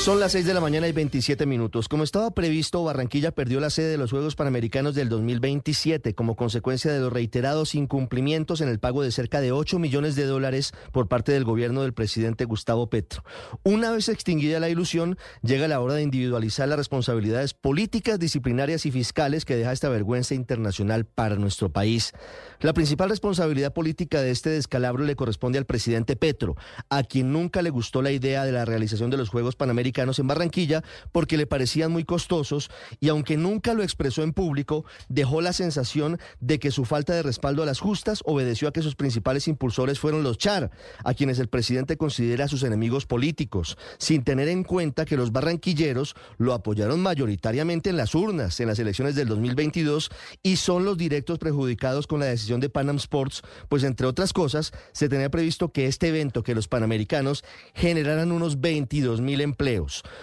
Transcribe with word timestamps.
Son 0.00 0.18
las 0.18 0.32
6 0.32 0.46
de 0.46 0.54
la 0.54 0.62
mañana 0.62 0.88
y 0.88 0.92
27 0.92 1.44
minutos. 1.44 1.86
Como 1.86 2.04
estaba 2.04 2.30
previsto, 2.30 2.82
Barranquilla 2.82 3.32
perdió 3.32 3.60
la 3.60 3.68
sede 3.68 3.90
de 3.90 3.98
los 3.98 4.12
Juegos 4.12 4.34
Panamericanos 4.34 4.94
del 4.94 5.10
2027 5.10 6.14
como 6.14 6.36
consecuencia 6.36 6.90
de 6.90 7.00
los 7.00 7.12
reiterados 7.12 7.74
incumplimientos 7.74 8.62
en 8.62 8.70
el 8.70 8.78
pago 8.78 9.02
de 9.02 9.12
cerca 9.12 9.42
de 9.42 9.52
8 9.52 9.78
millones 9.78 10.16
de 10.16 10.24
dólares 10.24 10.72
por 10.90 11.06
parte 11.06 11.32
del 11.32 11.44
gobierno 11.44 11.82
del 11.82 11.92
presidente 11.92 12.46
Gustavo 12.46 12.88
Petro. 12.88 13.24
Una 13.62 13.90
vez 13.90 14.08
extinguida 14.08 14.58
la 14.58 14.70
ilusión, 14.70 15.18
llega 15.42 15.68
la 15.68 15.80
hora 15.80 15.92
de 15.92 16.02
individualizar 16.02 16.66
las 16.66 16.78
responsabilidades 16.78 17.52
políticas, 17.52 18.18
disciplinarias 18.18 18.86
y 18.86 18.90
fiscales 18.90 19.44
que 19.44 19.56
deja 19.56 19.70
esta 19.70 19.90
vergüenza 19.90 20.34
internacional 20.34 21.04
para 21.04 21.36
nuestro 21.36 21.72
país. 21.72 22.14
La 22.60 22.72
principal 22.72 23.10
responsabilidad 23.10 23.74
política 23.74 24.22
de 24.22 24.30
este 24.30 24.48
descalabro 24.48 25.04
le 25.04 25.14
corresponde 25.14 25.58
al 25.58 25.66
presidente 25.66 26.16
Petro, 26.16 26.56
a 26.88 27.02
quien 27.02 27.34
nunca 27.34 27.60
le 27.60 27.68
gustó 27.68 28.00
la 28.00 28.12
idea 28.12 28.46
de 28.46 28.52
la 28.52 28.64
realización 28.64 29.10
de 29.10 29.18
los 29.18 29.28
Juegos 29.28 29.56
Panamericanos 29.56 29.89
en 30.18 30.26
Barranquilla 30.26 30.82
porque 31.12 31.36
le 31.36 31.46
parecían 31.46 31.92
muy 31.92 32.04
costosos 32.04 32.70
y 33.00 33.08
aunque 33.08 33.36
nunca 33.36 33.74
lo 33.74 33.82
expresó 33.82 34.22
en 34.22 34.32
público, 34.32 34.84
dejó 35.08 35.40
la 35.40 35.52
sensación 35.52 36.18
de 36.40 36.58
que 36.58 36.70
su 36.70 36.84
falta 36.84 37.12
de 37.12 37.22
respaldo 37.22 37.62
a 37.62 37.66
las 37.66 37.80
justas 37.80 38.22
obedeció 38.24 38.68
a 38.68 38.72
que 38.72 38.82
sus 38.82 38.96
principales 38.96 39.48
impulsores 39.48 39.98
fueron 39.98 40.22
los 40.22 40.38
Char, 40.38 40.70
a 41.04 41.14
quienes 41.14 41.38
el 41.38 41.48
presidente 41.48 41.96
considera 41.96 42.48
sus 42.48 42.62
enemigos 42.62 43.06
políticos, 43.06 43.76
sin 43.98 44.24
tener 44.24 44.48
en 44.48 44.64
cuenta 44.64 45.04
que 45.04 45.16
los 45.16 45.32
barranquilleros 45.32 46.14
lo 46.38 46.54
apoyaron 46.54 47.00
mayoritariamente 47.00 47.90
en 47.90 47.96
las 47.96 48.14
urnas 48.14 48.60
en 48.60 48.68
las 48.68 48.78
elecciones 48.78 49.14
del 49.14 49.28
2022 49.28 50.10
y 50.42 50.56
son 50.56 50.84
los 50.84 50.96
directos 50.96 51.38
perjudicados 51.38 52.06
con 52.06 52.20
la 52.20 52.26
decisión 52.26 52.60
de 52.60 52.70
Panam 52.70 52.96
Sports, 52.96 53.42
pues 53.68 53.84
entre 53.84 54.06
otras 54.06 54.32
cosas 54.32 54.72
se 54.92 55.08
tenía 55.08 55.30
previsto 55.30 55.72
que 55.72 55.86
este 55.86 56.08
evento, 56.08 56.42
que 56.42 56.54
los 56.54 56.68
panamericanos 56.68 57.44
generaran 57.74 58.32
unos 58.32 58.60
22 58.60 59.20
mil 59.20 59.40
empleos. 59.40 59.79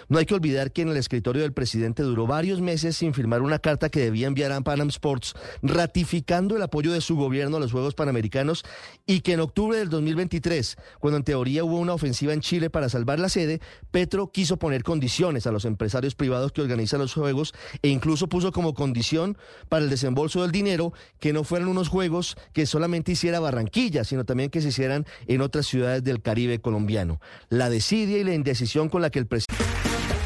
No 0.09 0.19
hay 0.19 0.25
que 0.25 0.35
olvidar 0.35 0.71
que 0.71 0.81
en 0.81 0.89
el 0.89 0.97
escritorio 0.97 1.41
del 1.41 1.53
presidente 1.53 2.03
duró 2.03 2.27
varios 2.27 2.61
meses 2.61 2.97
sin 2.97 3.13
firmar 3.13 3.41
una 3.41 3.59
carta 3.59 3.89
que 3.89 3.99
debía 3.99 4.27
enviar 4.27 4.51
a 4.51 4.61
Panam 4.61 4.89
Sports 4.89 5.33
ratificando 5.61 6.55
el 6.55 6.61
apoyo 6.61 6.91
de 6.91 7.01
su 7.01 7.15
gobierno 7.15 7.57
a 7.57 7.59
los 7.59 7.71
Juegos 7.71 7.95
Panamericanos 7.95 8.63
y 9.05 9.21
que 9.21 9.33
en 9.33 9.39
octubre 9.39 9.77
del 9.77 9.89
2023, 9.89 10.77
cuando 10.99 11.17
en 11.17 11.23
teoría 11.23 11.63
hubo 11.63 11.77
una 11.77 11.93
ofensiva 11.93 12.33
en 12.33 12.41
Chile 12.41 12.69
para 12.69 12.89
salvar 12.89 13.19
la 13.19 13.29
sede, 13.29 13.59
Petro 13.91 14.31
quiso 14.31 14.57
poner 14.57 14.83
condiciones 14.83 15.47
a 15.47 15.51
los 15.51 15.65
empresarios 15.65 16.15
privados 16.15 16.51
que 16.51 16.61
organizan 16.61 16.99
los 16.99 17.13
Juegos 17.13 17.53
e 17.81 17.89
incluso 17.89 18.27
puso 18.27 18.51
como 18.51 18.73
condición 18.73 19.37
para 19.69 19.83
el 19.83 19.89
desembolso 19.89 20.41
del 20.41 20.51
dinero 20.51 20.93
que 21.19 21.33
no 21.33 21.43
fueran 21.43 21.67
unos 21.67 21.87
Juegos 21.89 22.35
que 22.53 22.65
solamente 22.65 23.13
hiciera 23.13 23.39
Barranquilla, 23.39 24.03
sino 24.03 24.25
también 24.25 24.49
que 24.49 24.61
se 24.61 24.69
hicieran 24.69 25.05
en 25.27 25.41
otras 25.41 25.65
ciudades 25.65 26.03
del 26.03 26.21
Caribe 26.21 26.59
colombiano. 26.59 27.19
La 27.49 27.69
desidia 27.69 28.17
y 28.17 28.23
la 28.23 28.33
indecisión 28.33 28.89
con 28.89 29.01
la 29.01 29.09
que 29.09 29.19
el 29.19 29.27
presidente 29.27 29.46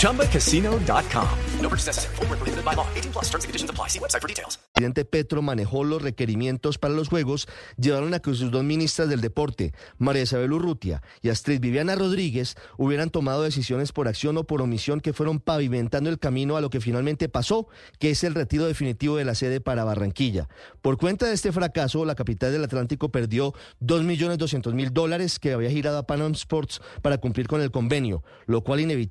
ChumbaCasino.com. 0.00 1.28
No 1.60 1.68
purchase 1.68 1.88
necessary. 1.88 2.16
Were 2.20 2.36
prohibited 2.36 2.64
by 2.64 2.74
law. 2.74 2.86
18 2.94 3.12
plus 3.12 3.28
terms 3.28 3.44
and 3.44 3.50
conditions 3.50 3.70
apply. 3.70 3.88
See 3.88 3.98
website 3.98 4.22
for 4.22 4.28
details. 4.28 4.58
El 4.74 4.82
presidente 4.82 5.04
Petro 5.04 5.42
manejó 5.42 5.84
los 5.84 6.00
requerimientos 6.00 6.78
para 6.78 6.94
los 6.94 7.10
Juegos, 7.10 7.46
llevaron 7.76 8.14
a 8.14 8.20
que 8.20 8.32
sus 8.34 8.50
dos 8.50 8.64
ministras 8.64 9.10
del 9.10 9.20
deporte, 9.20 9.74
María 9.98 10.22
Isabel 10.22 10.54
Urrutia 10.54 11.02
y 11.20 11.28
Astrid 11.28 11.60
Viviana 11.60 11.96
Rodríguez, 11.96 12.54
hubieran 12.78 13.10
tomado 13.10 13.42
decisiones 13.42 13.92
por 13.92 14.08
acción 14.08 14.38
o 14.38 14.44
por 14.44 14.62
omisión 14.62 15.00
que 15.00 15.12
fueron 15.12 15.38
pavimentando 15.38 16.08
el 16.08 16.18
camino 16.18 16.56
a 16.56 16.62
lo 16.62 16.70
que 16.70 16.80
finalmente 16.80 17.28
pasó, 17.28 17.68
que 17.98 18.10
es 18.10 18.24
el 18.24 18.34
retiro 18.34 18.64
definitivo 18.64 19.16
de 19.16 19.26
la 19.26 19.34
sede 19.34 19.60
para 19.60 19.84
Barranquilla. 19.84 20.48
Por 20.80 20.96
cuenta 20.96 21.26
de 21.26 21.34
este 21.34 21.52
fracaso, 21.52 22.06
la 22.06 22.14
capital 22.14 22.52
del 22.52 22.64
Atlántico 22.64 23.10
perdió 23.10 23.52
2.200.000 23.82 24.90
dólares 24.92 25.38
que 25.38 25.52
había 25.52 25.68
girado 25.68 25.98
a 25.98 26.06
Panam 26.06 26.32
Sports 26.32 26.80
para 27.02 27.18
cumplir 27.18 27.48
con 27.48 27.60
el 27.60 27.70
convenio, 27.70 28.24
lo 28.46 28.62
cual 28.64 28.80
inevitablemente 28.80 29.09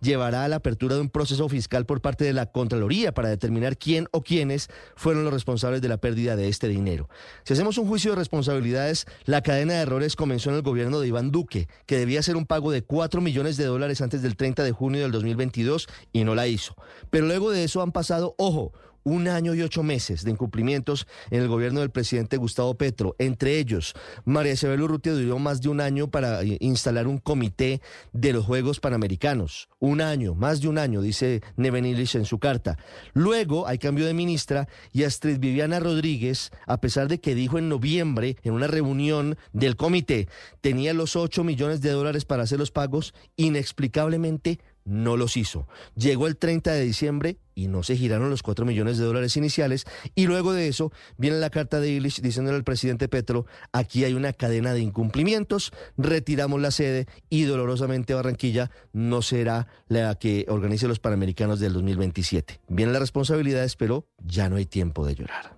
llevará 0.00 0.44
a 0.44 0.48
la 0.48 0.56
apertura 0.56 0.94
de 0.94 1.00
un 1.00 1.08
proceso 1.08 1.48
fiscal 1.48 1.86
por 1.86 2.00
parte 2.00 2.24
de 2.24 2.32
la 2.32 2.46
Contraloría 2.46 3.12
para 3.12 3.28
determinar 3.28 3.76
quién 3.76 4.08
o 4.12 4.22
quiénes 4.22 4.68
fueron 4.94 5.24
los 5.24 5.32
responsables 5.32 5.82
de 5.82 5.88
la 5.88 5.98
pérdida 5.98 6.36
de 6.36 6.48
este 6.48 6.68
dinero. 6.68 7.08
Si 7.44 7.52
hacemos 7.52 7.78
un 7.78 7.88
juicio 7.88 8.12
de 8.12 8.16
responsabilidades, 8.16 9.06
la 9.24 9.42
cadena 9.42 9.74
de 9.74 9.80
errores 9.80 10.16
comenzó 10.16 10.50
en 10.50 10.56
el 10.56 10.62
gobierno 10.62 11.00
de 11.00 11.08
Iván 11.08 11.30
Duque, 11.30 11.68
que 11.86 11.98
debía 11.98 12.20
hacer 12.20 12.36
un 12.36 12.46
pago 12.46 12.70
de 12.70 12.82
4 12.82 13.20
millones 13.20 13.56
de 13.56 13.64
dólares 13.64 14.00
antes 14.00 14.22
del 14.22 14.36
30 14.36 14.64
de 14.64 14.72
junio 14.72 15.02
del 15.02 15.12
2022 15.12 15.88
y 16.12 16.24
no 16.24 16.34
la 16.34 16.46
hizo. 16.46 16.74
Pero 17.10 17.26
luego 17.26 17.50
de 17.50 17.64
eso 17.64 17.82
han 17.82 17.92
pasado, 17.92 18.34
ojo, 18.38 18.72
un 19.06 19.28
año 19.28 19.54
y 19.54 19.62
ocho 19.62 19.84
meses 19.84 20.24
de 20.24 20.32
incumplimientos 20.32 21.06
en 21.30 21.40
el 21.40 21.48
gobierno 21.48 21.78
del 21.78 21.90
presidente 21.90 22.36
Gustavo 22.38 22.74
Petro. 22.74 23.14
Entre 23.20 23.58
ellos, 23.60 23.94
María 24.24 24.54
Isabel 24.54 24.82
Urrutia 24.82 25.12
duró 25.12 25.38
más 25.38 25.60
de 25.60 25.68
un 25.68 25.80
año 25.80 26.10
para 26.10 26.40
instalar 26.58 27.06
un 27.06 27.18
comité 27.18 27.80
de 28.12 28.32
los 28.32 28.44
Juegos 28.44 28.80
Panamericanos. 28.80 29.68
Un 29.78 30.00
año, 30.00 30.34
más 30.34 30.60
de 30.60 30.68
un 30.68 30.76
año, 30.76 31.02
dice 31.02 31.40
Nevenilich 31.56 32.16
en 32.16 32.24
su 32.24 32.40
carta. 32.40 32.78
Luego 33.14 33.68
hay 33.68 33.78
cambio 33.78 34.06
de 34.06 34.12
ministra 34.12 34.66
y 34.92 35.04
Astrid 35.04 35.38
Viviana 35.38 35.78
Rodríguez, 35.78 36.50
a 36.66 36.80
pesar 36.80 37.06
de 37.06 37.20
que 37.20 37.36
dijo 37.36 37.58
en 37.58 37.68
noviembre, 37.68 38.36
en 38.42 38.54
una 38.54 38.66
reunión 38.66 39.38
del 39.52 39.76
comité, 39.76 40.28
tenía 40.60 40.92
los 40.94 41.14
ocho 41.14 41.44
millones 41.44 41.80
de 41.80 41.90
dólares 41.90 42.24
para 42.24 42.42
hacer 42.42 42.58
los 42.58 42.72
pagos, 42.72 43.14
inexplicablemente 43.36 44.58
no 44.84 45.16
los 45.16 45.36
hizo. 45.36 45.68
Llegó 45.94 46.26
el 46.26 46.36
30 46.36 46.72
de 46.72 46.82
diciembre 46.82 47.38
y 47.56 47.66
no 47.66 47.82
se 47.82 47.96
giraron 47.96 48.30
los 48.30 48.42
4 48.42 48.64
millones 48.64 48.98
de 48.98 49.04
dólares 49.04 49.36
iniciales. 49.36 49.86
Y 50.14 50.26
luego 50.26 50.52
de 50.52 50.68
eso 50.68 50.92
viene 51.16 51.38
la 51.38 51.50
carta 51.50 51.80
de 51.80 51.88
Illich 51.90 52.20
diciéndole 52.20 52.56
al 52.56 52.62
presidente 52.62 53.08
Petro, 53.08 53.46
aquí 53.72 54.04
hay 54.04 54.14
una 54.14 54.32
cadena 54.32 54.74
de 54.74 54.80
incumplimientos, 54.80 55.72
retiramos 55.96 56.60
la 56.60 56.70
sede 56.70 57.06
y 57.28 57.44
dolorosamente 57.44 58.14
Barranquilla 58.14 58.70
no 58.92 59.22
será 59.22 59.66
la 59.88 60.14
que 60.16 60.44
organice 60.48 60.86
los 60.86 61.00
Panamericanos 61.00 61.58
del 61.58 61.72
2027. 61.72 62.60
Vienen 62.68 62.92
las 62.92 63.00
responsabilidades, 63.00 63.74
pero 63.74 64.06
ya 64.22 64.48
no 64.48 64.56
hay 64.56 64.66
tiempo 64.66 65.06
de 65.06 65.14
llorar. 65.14 65.56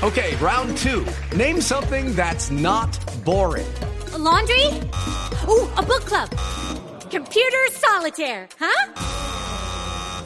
Okay, 0.00 0.36
round 0.40 0.76
two. 0.78 1.04
Name 1.36 1.60
something 1.60 2.14
that's 2.14 2.52
not 2.52 2.96
boring. 3.24 3.66
A 4.14 4.18
laundry? 4.18 4.66
Ooh, 5.48 5.68
a 5.76 5.82
book 5.82 6.04
club. 6.04 6.30
Computer 7.10 7.68
solitaire, 7.72 8.48
huh? 8.60 9.17